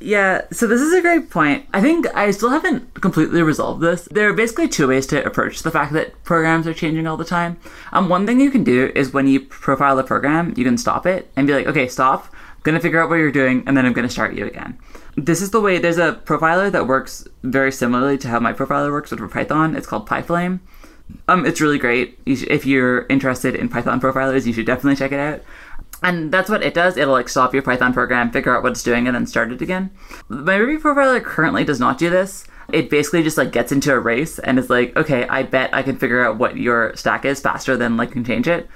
[0.00, 1.66] Yeah, so this is a great point.
[1.74, 4.06] I think I still haven't completely resolved this.
[4.10, 7.24] There are basically two ways to approach the fact that programs are changing all the
[7.24, 7.56] time.
[7.92, 11.04] Um, one thing you can do is when you profile a program, you can stop
[11.04, 12.32] it and be like, okay, stop.
[12.68, 14.78] Gonna figure out what you're doing, and then I'm gonna start you again.
[15.16, 15.78] This is the way.
[15.78, 19.74] There's a profiler that works very similarly to how my profiler works with Python.
[19.74, 20.60] It's called PyFlame.
[21.28, 22.18] Um, it's really great.
[22.26, 25.40] You should, if you're interested in Python profilers, you should definitely check it out.
[26.02, 26.98] And that's what it does.
[26.98, 29.62] It'll like stop your Python program, figure out what it's doing, and then start it
[29.62, 29.90] again.
[30.28, 32.44] My Ruby profiler currently does not do this.
[32.70, 35.82] It basically just like gets into a race and is like, okay, I bet I
[35.82, 38.68] can figure out what your stack is faster than like can change it.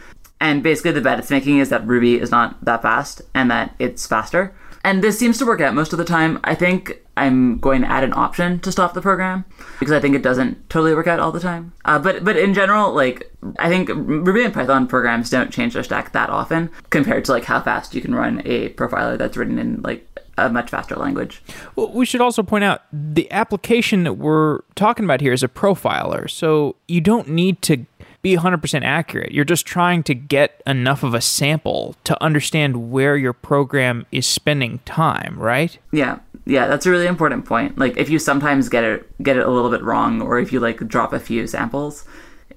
[0.42, 3.76] And basically the bet it's making is that Ruby is not that fast and that
[3.78, 4.52] it's faster.
[4.84, 6.40] And this seems to work out most of the time.
[6.42, 9.44] I think I'm going to add an option to stop the program
[9.78, 11.72] because I think it doesn't totally work out all the time.
[11.84, 15.84] Uh, but but in general, like I think Ruby and Python programs don't change their
[15.84, 19.60] stack that often compared to like how fast you can run a profiler that's written
[19.60, 21.42] in like a much faster language.
[21.76, 25.48] Well, we should also point out the application that we're talking about here is a
[25.48, 27.84] profiler, so you don't need to
[28.22, 29.32] be 100% accurate.
[29.32, 34.26] You're just trying to get enough of a sample to understand where your program is
[34.26, 35.76] spending time, right?
[35.90, 36.20] Yeah.
[36.44, 37.78] Yeah, that's a really important point.
[37.78, 40.58] Like if you sometimes get it get it a little bit wrong or if you
[40.58, 42.04] like drop a few samples,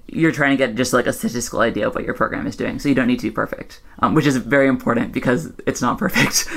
[0.08, 2.78] you're trying to get just like a statistical idea of what your program is doing.
[2.78, 5.98] So you don't need to be perfect, um, which is very important because it's not
[5.98, 6.48] perfect.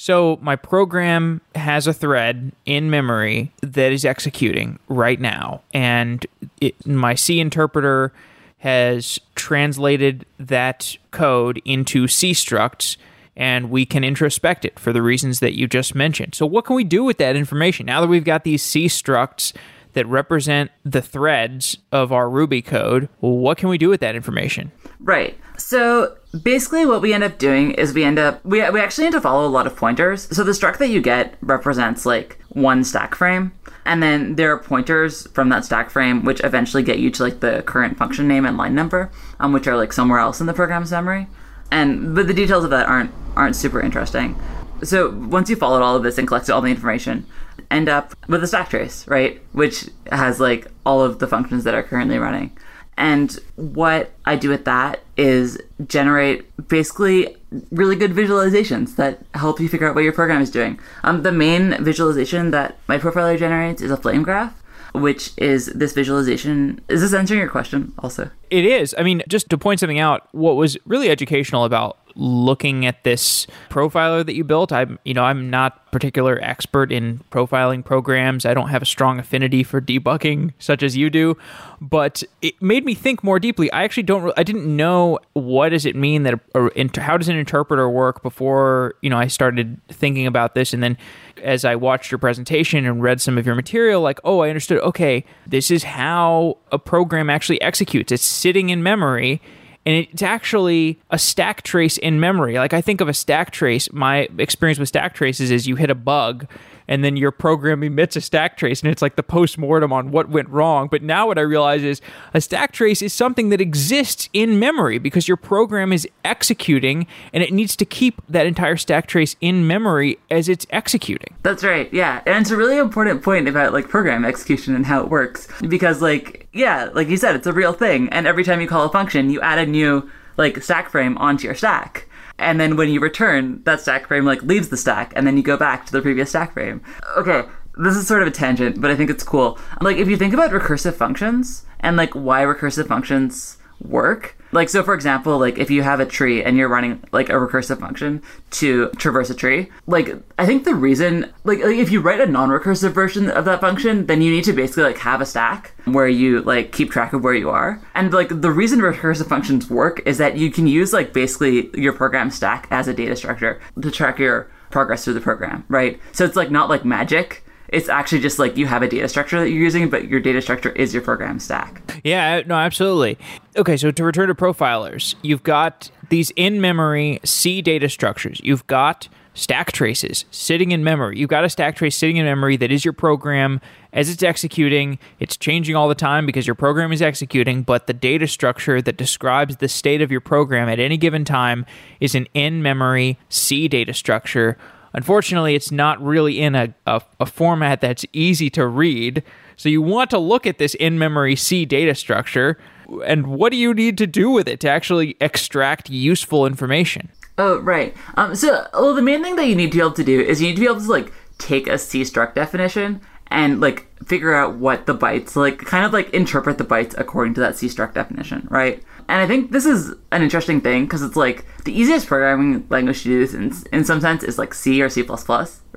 [0.00, 6.24] So my program has a thread in memory that is executing right now, and
[6.60, 8.12] it, my C interpreter
[8.58, 12.96] has translated that code into C structs,
[13.36, 16.34] and we can introspect it for the reasons that you just mentioned.
[16.34, 19.52] So what can we do with that information now that we've got these C structs?
[19.98, 23.08] That represent the threads of our Ruby code.
[23.18, 24.70] What can we do with that information?
[25.00, 25.36] Right.
[25.56, 29.14] So basically, what we end up doing is we end up we we actually need
[29.14, 30.28] to follow a lot of pointers.
[30.30, 33.50] So the struct that you get represents like one stack frame,
[33.84, 37.40] and then there are pointers from that stack frame which eventually get you to like
[37.40, 40.54] the current function name and line number, um, which are like somewhere else in the
[40.54, 41.26] program's memory.
[41.72, 44.40] And but the details of that aren't aren't super interesting.
[44.84, 47.26] So once you followed all of this and collected all the information,
[47.70, 49.40] end up with a stack trace, right?
[49.52, 52.56] Which has like all of the functions that are currently running.
[52.96, 57.36] And what I do with that is generate basically
[57.70, 60.80] really good visualizations that help you figure out what your program is doing.
[61.04, 64.60] Um, the main visualization that my profiler generates is a flame graph,
[64.94, 66.80] which is this visualization.
[66.88, 68.30] Is this answering your question also?
[68.50, 68.96] It is.
[68.98, 73.46] I mean, just to point something out, what was really educational about looking at this
[73.70, 78.44] profiler that you built, I'm, you know, I'm not particular expert in profiling programs.
[78.44, 81.36] I don't have a strong affinity for debugging such as you do,
[81.80, 83.70] but it made me think more deeply.
[83.72, 87.36] I actually don't I didn't know what does it mean that or how does an
[87.36, 90.98] interpreter work before, you know, I started thinking about this and then
[91.42, 94.80] as I watched your presentation and read some of your material, like, oh, I understood,
[94.80, 98.10] okay, this is how a program actually executes.
[98.10, 99.40] It's sitting in memory
[99.88, 102.58] and it's actually a stack trace in memory.
[102.58, 105.88] Like I think of a stack trace, my experience with stack traces is you hit
[105.88, 106.46] a bug
[106.88, 110.28] and then your program emits a stack trace and it's like the post-mortem on what
[110.30, 110.88] went wrong.
[110.90, 112.00] But now what I realize is
[112.34, 117.42] a stack trace is something that exists in memory because your program is executing and
[117.42, 121.34] it needs to keep that entire stack trace in memory as it's executing.
[121.42, 121.92] That's right.
[121.92, 122.22] Yeah.
[122.26, 126.00] And it's a really important point about like program execution and how it works because
[126.02, 128.90] like yeah, like you said it's a real thing and every time you call a
[128.90, 132.07] function, you add a new like stack frame onto your stack.
[132.38, 135.42] And then when you return, that stack frame like leaves the stack and then you
[135.42, 136.80] go back to the previous stack frame.
[137.16, 137.42] Okay,
[137.76, 139.58] this is sort of a tangent, but I think it's cool.
[139.80, 144.82] Like if you think about recursive functions and like why recursive functions work, like so
[144.82, 148.22] for example, like if you have a tree and you're running like a recursive function
[148.50, 152.26] to traverse a tree, like I think the reason like, like if you write a
[152.26, 156.08] non-recursive version of that function, then you need to basically like have a stack where
[156.08, 157.80] you like keep track of where you are.
[157.94, 161.92] And like the reason recursive functions work is that you can use like basically your
[161.92, 166.00] program stack as a data structure to track your progress through the program, right?
[166.12, 169.38] So it's like not like magic it's actually just like you have a data structure
[169.40, 171.82] that you're using, but your data structure is your program stack.
[172.04, 173.18] Yeah, no, absolutely.
[173.56, 178.40] Okay, so to return to profilers, you've got these in memory C data structures.
[178.42, 181.18] You've got stack traces sitting in memory.
[181.18, 183.60] You've got a stack trace sitting in memory that is your program
[183.92, 184.98] as it's executing.
[185.20, 188.96] It's changing all the time because your program is executing, but the data structure that
[188.96, 191.66] describes the state of your program at any given time
[192.00, 194.58] is an in memory C data structure
[194.92, 199.22] Unfortunately, it's not really in a, a, a, format that's easy to read.
[199.56, 202.58] So you want to look at this in memory C data structure.
[203.06, 207.10] And what do you need to do with it to actually extract useful information?
[207.36, 207.94] Oh, right.
[208.16, 210.40] Um, so, well, the main thing that you need to be able to do is
[210.40, 214.34] you need to be able to like take a C struct definition and like figure
[214.34, 217.66] out what the bytes like kind of like interpret the bytes according to that C
[217.66, 218.82] struct definition, right?
[219.08, 223.02] And I think this is an interesting thing because it's like the easiest programming language
[223.02, 225.02] to do this in, in some sense is like C or C++,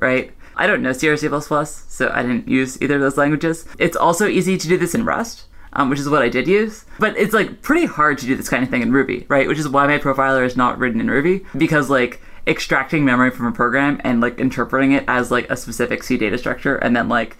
[0.02, 0.32] right?
[0.58, 3.66] I don't know C or C++, so I didn't use either of those languages.
[3.80, 6.86] It's also easy to do this in Rust, um, which is what I did use.
[7.00, 9.48] But it's like pretty hard to do this kind of thing in Ruby, right?
[9.48, 13.46] Which is why my profiler is not written in Ruby because like extracting memory from
[13.46, 17.10] a program and like interpreting it as like a specific C data structure and then
[17.10, 17.38] like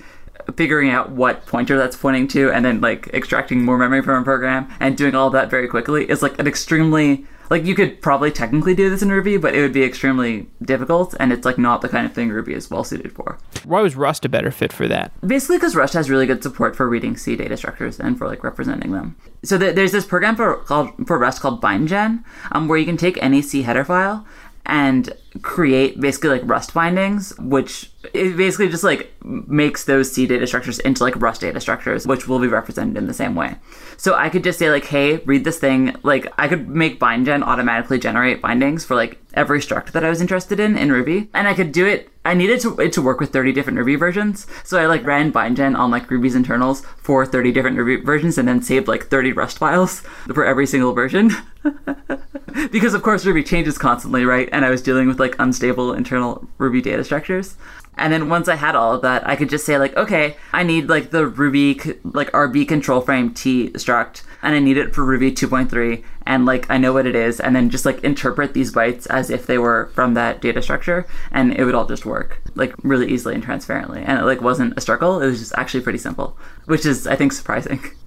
[0.56, 4.24] figuring out what pointer that's pointing to and then like extracting more memory from a
[4.24, 8.32] program and doing all that very quickly is like an extremely like you could probably
[8.32, 11.82] technically do this in Ruby, but it would be extremely difficult, and it's like not
[11.82, 13.38] the kind of thing Ruby is well suited for.
[13.66, 15.12] Why was Rust a better fit for that?
[15.20, 18.46] Basically, because Rust has really good support for reading C data structures and for like
[18.46, 19.18] representing them.
[19.44, 22.96] So th- there's this program for called for Rust called BindGen, um, where you can
[22.96, 24.26] take any C header file
[24.66, 30.46] and create basically like Rust bindings, which it basically just like makes those C data
[30.46, 33.56] structures into like Rust data structures, which will be represented in the same way.
[33.98, 35.96] So I could just say like, hey, read this thing.
[36.04, 40.22] Like I could make BindGen automatically generate bindings for like every struct that I was
[40.22, 42.10] interested in in Ruby, and I could do it.
[42.24, 45.32] I needed to, it to work with 30 different Ruby versions, so I like ran
[45.32, 49.32] BindGen on like Ruby's internals for 30 different Ruby versions, and then saved like 30
[49.34, 50.00] Rust files
[50.34, 51.32] for every single version.
[52.72, 54.50] because of course Ruby changes constantly, right?
[54.52, 57.56] And I was dealing with like unstable internal Ruby data structures.
[57.98, 60.64] And then once I had all of that, I could just say like, okay, I
[60.64, 66.46] need like the Ruby like rb_control_frame_t struct, and I need it for Ruby 2.3, and
[66.46, 69.46] like I know what it is, and then just like interpret these bytes as if
[69.46, 73.36] they were from that data structure, and it would all just work like really easily
[73.36, 75.22] and transparently, and it like wasn't a struggle.
[75.22, 77.82] It was just actually pretty simple, which is I think surprising.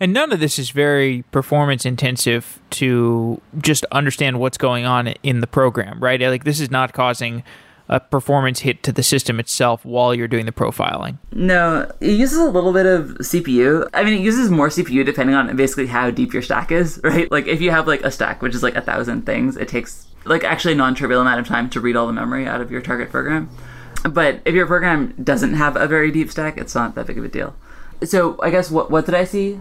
[0.00, 5.40] And none of this is very performance intensive to just understand what's going on in
[5.40, 6.20] the program, right?
[6.20, 7.44] Like this is not causing
[7.88, 11.18] a performance hit to the system itself while you're doing the profiling.
[11.32, 13.88] No, it uses a little bit of CPU.
[13.94, 17.30] I mean, it uses more CPU depending on basically how deep your stack is, right?
[17.30, 20.08] Like if you have like a stack which is like a thousand things, it takes
[20.24, 22.80] like actually a non-trivial amount of time to read all the memory out of your
[22.80, 23.48] target program.
[24.08, 27.24] But if your program doesn't have a very deep stack, it's not that big of
[27.24, 27.54] a deal.
[28.02, 29.60] So I guess what what did I see?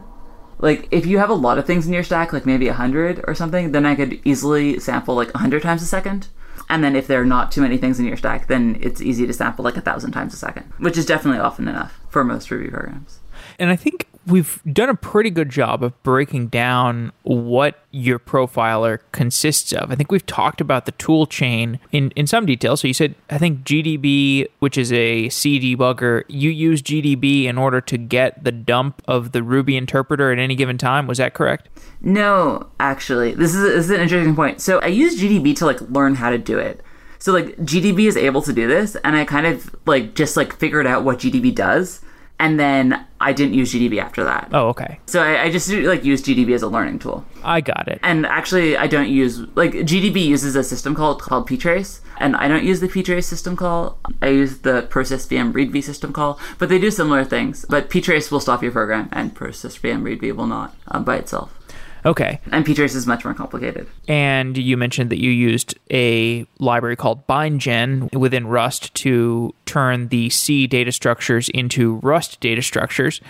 [0.64, 3.22] Like if you have a lot of things in your stack, like maybe a hundred
[3.28, 6.30] or something, then I could easily sample like a hundred times a second.
[6.70, 9.28] And then if there are not too many things in your stack, then it's easy
[9.28, 12.50] to sample like a thousand times a second, which is definitely often enough for most
[12.50, 13.20] Ruby programs.
[13.60, 19.00] And I think we've done a pretty good job of breaking down what your profiler
[19.12, 19.92] consists of.
[19.92, 22.78] I think we've talked about the tool chain in, in some detail.
[22.78, 27.58] So you said, I think GDB, which is a C debugger, you use GDB in
[27.58, 31.08] order to get the dump of the Ruby interpreter at any given time.
[31.08, 31.70] Was that correct?
[32.02, 33.34] No, actually.
[33.34, 34.62] This is, this is an interesting point.
[34.62, 36.82] So I use GDB to like learn how to do it.
[37.20, 40.54] So like GDB is able to do this and I kind of like just like
[40.58, 42.02] figured out what GDB does
[42.40, 44.50] and then I didn't use GDB after that.
[44.52, 45.00] Oh, okay.
[45.06, 47.26] So I, I just like use GDB as a learning tool.
[47.44, 48.00] I got it.
[48.04, 52.48] And actually, I don't use like GDB uses a system called called ptrace, and I
[52.48, 53.98] don't use the ptrace system call.
[54.22, 57.66] I use the process_vm_readv system call, but they do similar things.
[57.70, 61.58] But ptrace will stop your program, and process_vm_readv will not um, by itself.
[62.06, 62.40] Okay.
[62.52, 63.88] And ptrace is much more complicated.
[64.08, 70.30] And you mentioned that you used a library called BindGen within Rust to turn the
[70.30, 73.22] C data structures into Rust data structures.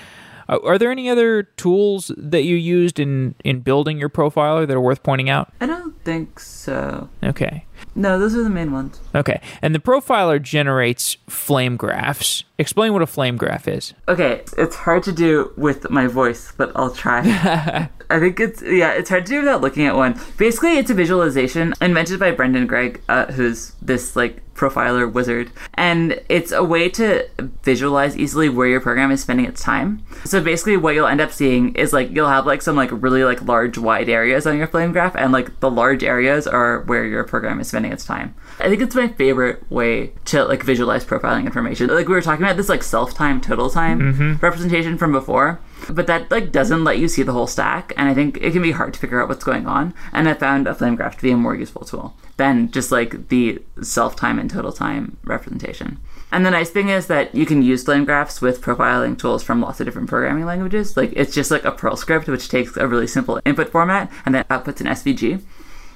[0.50, 4.76] Uh, are there any other tools that you used in, in building your profiler that
[4.76, 5.54] are worth pointing out?
[5.62, 7.10] I don't think so.
[7.24, 7.66] Okay.
[7.96, 9.00] No, those are the main ones.
[9.14, 9.42] Okay.
[9.62, 12.44] And the profiler generates flame graphs.
[12.58, 13.94] Explain what a flame graph is.
[14.08, 17.90] Okay, it's hard to do with my voice, but I'll try.
[18.10, 20.20] I think it's yeah, it's hard to do without looking at one.
[20.38, 26.22] Basically, it's a visualization invented by Brendan Gregg, uh, who's this like profiler wizard, and
[26.30, 27.28] it's a way to
[27.64, 30.06] visualize easily where your program is spending its time.
[30.26, 33.24] So basically, what you'll end up seeing is like you'll have like some like really
[33.24, 37.06] like large wide areas on your flame graph, and like the large areas are where
[37.06, 38.36] your program is spending its time.
[38.60, 41.88] I think it's my favorite way to like visualize profiling information.
[41.88, 44.46] Like we were talking about this like self time, total time mm-hmm.
[44.46, 45.60] representation from before
[45.90, 48.62] but that like doesn't let you see the whole stack and i think it can
[48.62, 51.24] be hard to figure out what's going on and i found a flame graph to
[51.24, 56.00] be a more useful tool than just like the self time and total time representation
[56.32, 59.62] and the nice thing is that you can use flame graphs with profiling tools from
[59.62, 62.88] lots of different programming languages like it's just like a perl script which takes a
[62.88, 65.42] really simple input format and then outputs an svg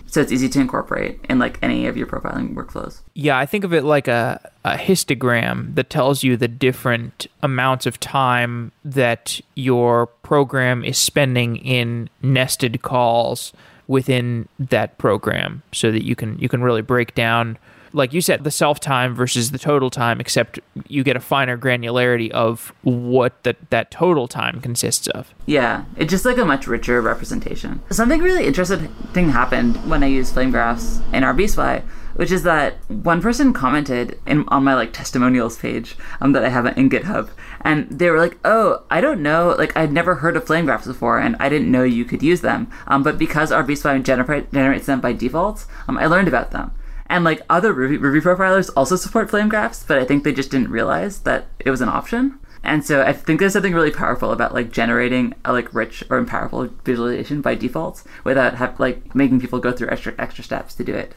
[0.08, 3.02] so it's easy to incorporate in like any of your profiling workflows.
[3.14, 7.86] Yeah, I think of it like a, a histogram that tells you the different amounts
[7.86, 13.54] of time that your program is spending in nested calls
[13.88, 17.58] within that program so that you can you can really break down
[17.94, 21.58] like you said the self time versus the total time except you get a finer
[21.58, 26.68] granularity of what that that total time consists of Yeah, it's just like a much
[26.68, 27.82] richer representation.
[27.90, 31.84] Something really interesting happened when I used flame graphs in rbspy,
[32.16, 36.50] which is that one person commented in, on my like testimonials page um, that I
[36.50, 37.30] have in GitHub,
[37.62, 40.88] and they were like, "Oh, I don't know, like I'd never heard of flame graphs
[40.88, 42.70] before, and I didn't know you could use them.
[42.88, 46.72] Um, but because rbspy gener- generates them by default, um, I learned about them."
[47.10, 50.52] And like other Ruby, Ruby profilers also support flame graphs, but I think they just
[50.52, 52.40] didn't realize that it was an option.
[52.64, 56.24] And so I think there's something really powerful about like generating a like rich or
[56.26, 60.84] powerful visualization by default without have, like making people go through extra extra steps to
[60.84, 61.16] do it.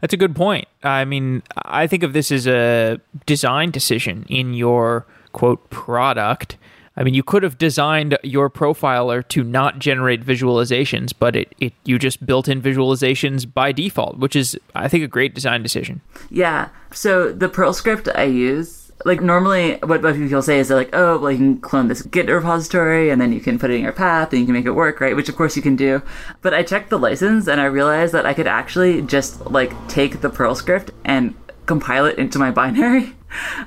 [0.00, 0.68] That's a good point.
[0.82, 6.56] I mean, I think of this as a design decision in your quote product.
[6.96, 11.72] I mean, you could have designed your profiler to not generate visualizations, but it, it
[11.84, 16.00] you just built in visualizations by default, which is I think a great design decision.
[16.30, 16.68] Yeah.
[16.92, 21.18] So the Perl script I use, like normally what, people say is they're like, oh,
[21.18, 23.92] well, you can clone this Git repository and then you can put it in your
[23.92, 25.16] path and you can make it work, right?
[25.16, 26.00] Which of course you can do.
[26.42, 30.20] But I checked the license and I realized that I could actually just like take
[30.20, 31.34] the Perl script and
[31.66, 33.14] compile it into my binary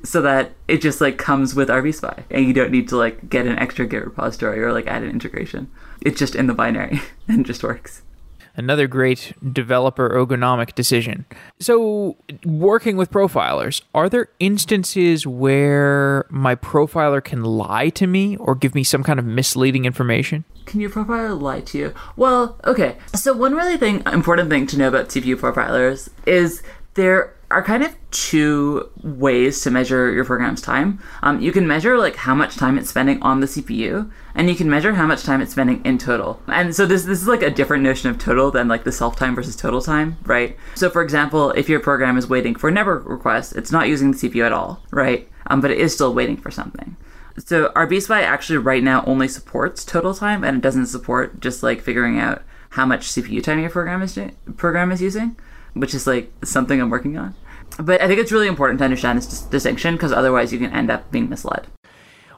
[0.04, 3.48] so that it just like comes with rbspy and you don't need to like get
[3.48, 5.70] an extra Git repository or like add an integration.
[6.02, 8.02] It's just in the binary and just works.
[8.56, 11.26] Another great developer ergonomic decision.
[11.60, 18.56] So, working with profilers, are there instances where my profiler can lie to me or
[18.56, 20.44] give me some kind of misleading information?
[20.66, 21.94] Can your profiler lie to you?
[22.16, 22.98] Well, okay.
[23.14, 26.64] So one really thing important thing to know about CPU profilers is
[26.96, 31.00] there are kind of two ways to measure your program's time.
[31.24, 34.56] Um, you can measure like how much time it's spending on the CPU, and you
[34.56, 36.42] can measure how much time it's spending in total.
[36.48, 39.16] And so this this is like a different notion of total than like the self
[39.16, 40.58] time versus total time, right?
[40.76, 44.12] So for example, if your program is waiting for a network request, it's not using
[44.12, 45.30] the CPU at all, right?
[45.48, 46.98] Um, but it is still waiting for something.
[47.38, 51.64] So our rbspy actually right now only supports total time, and it doesn't support just
[51.64, 52.42] like figuring out
[52.72, 54.20] how much CPU time your program is
[54.58, 55.38] program is using
[55.74, 57.36] which is like something I'm working on.
[57.80, 60.72] But I think it's really important to understand this dis- distinction because otherwise you can
[60.72, 61.68] end up being misled.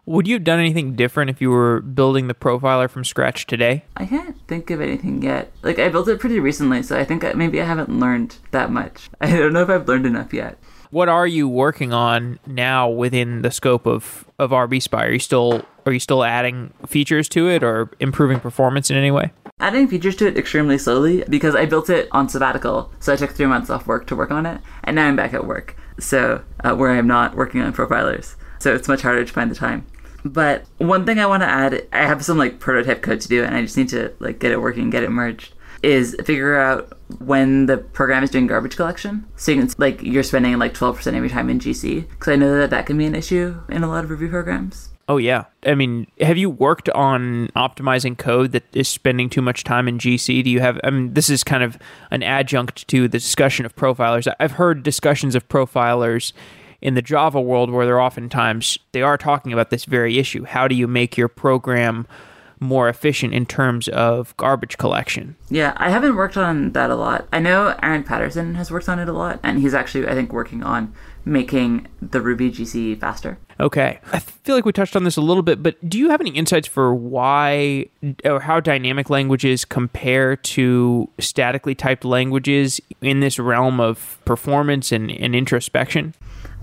[0.05, 3.86] Would you have done anything different if you were building the profiler from scratch today?
[3.95, 5.51] I can't think of anything yet.
[5.61, 8.71] Like I built it pretty recently, so I think uh, maybe I haven't learned that
[8.71, 9.09] much.
[9.21, 10.57] I don't know if I've learned enough yet.
[10.92, 14.98] What are you working on now within the scope of of rbspy?
[14.98, 19.12] Are you still are you still adding features to it or improving performance in any
[19.12, 19.32] way?
[19.60, 23.32] Adding features to it extremely slowly because I built it on sabbatical, so I took
[23.32, 26.44] three months off work to work on it, and now I'm back at work, so
[26.64, 29.86] uh, where I'm not working on profilers, so it's much harder to find the time.
[30.26, 33.44] But one thing I want to add, I have some like prototype code to do,
[33.44, 35.54] and I just need to like get it working, get it merged.
[35.82, 40.23] Is figure out when the program is doing garbage collection, so you can like you're
[40.23, 43.05] spending like 12% of your time in GC, because I know that that can be
[43.05, 44.89] an issue in a lot of Ruby programs.
[45.07, 45.45] Oh yeah.
[45.65, 49.97] I mean, have you worked on optimizing code that is spending too much time in
[49.97, 50.43] GC?
[50.43, 51.80] Do you have I mean, this is kind of
[52.11, 54.32] an adjunct to the discussion of profilers.
[54.39, 56.32] I've heard discussions of profilers
[56.82, 60.43] in the Java world where they're oftentimes they are talking about this very issue.
[60.43, 62.05] How do you make your program
[62.60, 65.36] more efficient in terms of garbage collection.
[65.49, 67.28] Yeah, I haven't worked on that a lot.
[67.32, 70.34] I know Aaron Patterson has worked on it a lot, and he's actually, I think,
[70.34, 70.93] working on
[71.26, 73.38] making the Ruby GC faster.
[73.60, 73.99] Okay.
[74.14, 76.32] I feel like we touched on this a little bit, but do you have any
[76.32, 77.88] insights for why
[78.24, 85.12] or how dynamic languages compare to statically typed languages in this realm of performance and,
[85.12, 86.16] and introspection?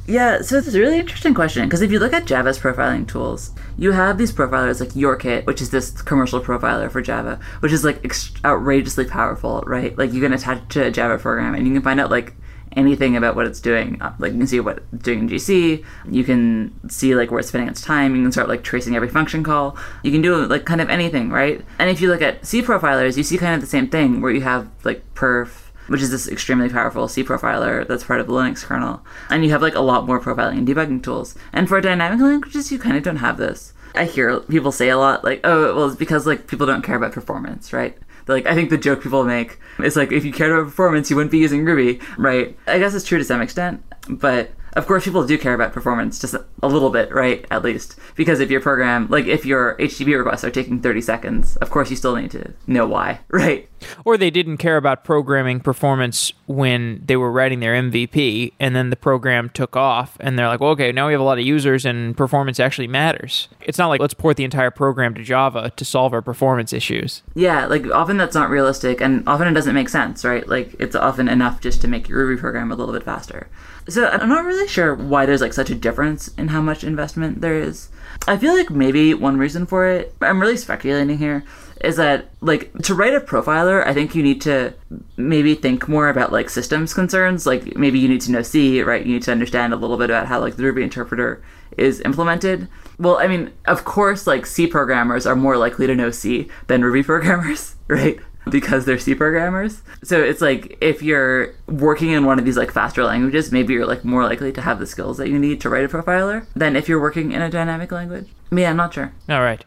[0.09, 3.51] Yeah, so it's a really interesting question because if you look at Java's profiling tools,
[3.77, 7.83] you have these profilers like YourKit, which is this commercial profiler for Java, which is
[7.83, 9.99] like ex- outrageously powerful, right?
[9.99, 12.35] Like you can attach to a Java program and you can find out like
[12.77, 14.01] anything about what it's doing.
[14.01, 17.41] Uh, like you can see what it's doing in GC, you can see like where
[17.41, 19.77] it's spending its time, you can start like tracing every function call.
[20.05, 21.65] You can do like kind of anything, right?
[21.81, 24.31] And if you look at C profilers, you see kind of the same thing where
[24.31, 28.33] you have like perf which is this extremely powerful C profiler that's part of the
[28.33, 29.05] Linux kernel.
[29.31, 31.35] And you have like a lot more profiling and debugging tools.
[31.53, 33.73] And for dynamic languages, you kind of don't have this.
[33.95, 36.97] I hear people say a lot like, oh, well, it's because like people don't care
[36.97, 37.97] about performance, right?
[38.29, 41.17] like I think the joke people make is like if you cared about performance, you
[41.17, 42.57] wouldn't be using Ruby, right?
[42.67, 46.19] I guess it's true to some extent, but of course, people do care about performance
[46.19, 47.47] just a little bit, right?
[47.51, 47.99] At least.
[48.15, 51.89] Because if your program, like if your HTTP requests are taking 30 seconds, of course
[51.89, 53.69] you still need to know why, right?
[54.05, 58.91] Or they didn't care about programming performance when they were writing their MVP, and then
[58.91, 61.45] the program took off, and they're like, well, okay, now we have a lot of
[61.45, 63.49] users, and performance actually matters.
[63.63, 67.23] It's not like let's port the entire program to Java to solve our performance issues.
[67.35, 70.47] Yeah, like often that's not realistic, and often it doesn't make sense, right?
[70.49, 73.49] Like it's often enough just to make your Ruby program a little bit faster.
[73.89, 77.41] So I'm not really sure why there's like such a difference in how much investment
[77.41, 77.89] there is.
[78.27, 81.45] I feel like maybe one reason for it, I'm really speculating here,
[81.83, 84.75] is that like to write a profiler, I think you need to
[85.17, 87.47] maybe think more about like systems concerns.
[87.47, 89.05] Like maybe you need to know C, right?
[89.05, 91.43] You need to understand a little bit about how like the Ruby interpreter
[91.77, 92.69] is implemented.
[92.99, 96.83] Well, I mean, of course, like C programmers are more likely to know C than
[96.83, 98.19] Ruby programmers, right?
[98.51, 99.83] because they're C programmers.
[100.03, 103.87] So it's like if you're working in one of these like faster languages, maybe you're
[103.87, 106.77] like more likely to have the skills that you need to write a profiler than
[106.77, 108.29] if you're working in a dynamic language.
[108.51, 109.13] Yeah, I'm not sure.
[109.29, 109.65] All right.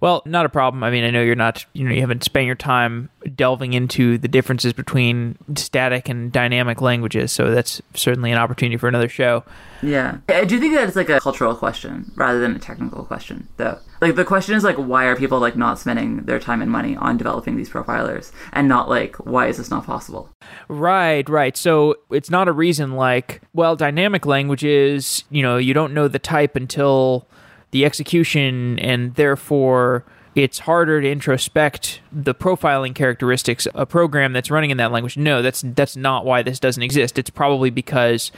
[0.00, 0.82] Well, not a problem.
[0.82, 4.16] I mean, I know you're not, you know, you haven't spent your time delving into
[4.16, 9.44] the differences between static and dynamic languages, so that's certainly an opportunity for another show.
[9.82, 10.18] Yeah.
[10.28, 13.78] I do think that it's like a cultural question rather than a technical question, though.
[14.00, 16.96] Like the question is like why are people like not spending their time and money
[16.96, 20.30] on developing these profilers and not like why is this not possible?
[20.68, 21.56] Right, right.
[21.56, 26.18] So it's not a reason like, well, dynamic languages, you know, you don't know the
[26.18, 27.26] type until
[27.70, 30.04] the execution, and therefore
[30.34, 35.16] it's harder to introspect the profiling characteristics a program that's running in that language.
[35.16, 37.18] No, that's that's not why this doesn't exist.
[37.18, 38.30] It's probably because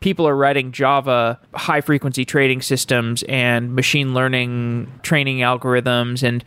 [0.00, 6.44] people are writing Java high frequency trading systems and machine learning training algorithms and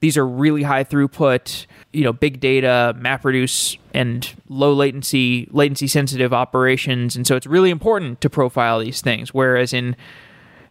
[0.00, 6.32] these are really high throughput, you know, big data, MapReduce and low latency, latency sensitive
[6.32, 9.96] operations and so it's really important to profile these things whereas in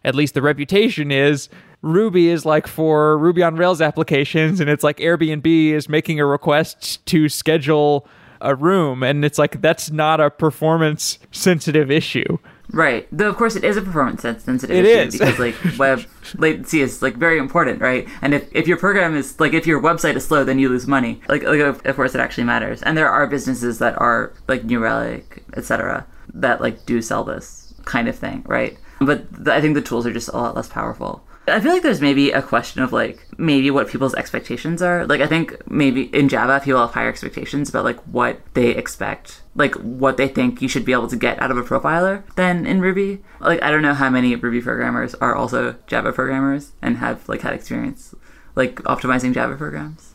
[0.04, 1.48] at least the reputation is
[1.82, 6.26] Ruby is like for Ruby on Rails applications, and it's like Airbnb is making a
[6.26, 8.06] request to schedule
[8.40, 12.38] a room, and it's like that's not a performance sensitive issue.
[12.72, 13.06] Right.
[13.12, 15.18] Though of course it is a performance sensitive it issue is.
[15.18, 16.04] because like web
[16.38, 18.08] latency is like very important, right?
[18.22, 20.86] And if, if your program is like if your website is slow, then you lose
[20.86, 21.20] money.
[21.28, 22.82] Like, like of, of course it actually matters.
[22.82, 27.74] And there are businesses that are like New Relic, etc., that like do sell this
[27.84, 28.78] kind of thing, right?
[29.06, 31.24] But I think the tools are just a lot less powerful.
[31.48, 35.06] I feel like there's maybe a question of like maybe what people's expectations are.
[35.06, 39.42] Like I think maybe in Java people have higher expectations about like what they expect,
[39.56, 42.64] like what they think you should be able to get out of a profiler than
[42.64, 43.22] in Ruby.
[43.40, 47.40] Like I don't know how many Ruby programmers are also Java programmers and have like
[47.40, 48.14] had experience
[48.54, 50.14] like optimizing Java programs.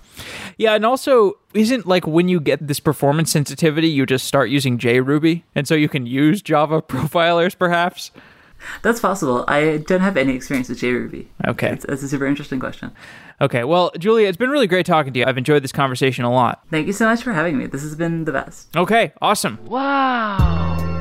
[0.57, 4.77] Yeah, and also isn't like when you get this performance sensitivity, you just start using
[4.77, 8.11] JRuby, and so you can use Java profilers perhaps.
[8.81, 9.45] That's possible.
[9.47, 11.27] I don't have any experience with JRuby.
[11.47, 11.69] Okay.
[11.69, 12.91] It's, it's a super interesting question.
[13.41, 13.63] Okay.
[13.63, 15.25] Well, Julia, it's been really great talking to you.
[15.25, 16.63] I've enjoyed this conversation a lot.
[16.69, 17.67] Thank you so much for having me.
[17.67, 18.75] This has been the best.
[18.75, 19.13] Okay.
[19.21, 19.59] Awesome.
[19.65, 20.96] Wow.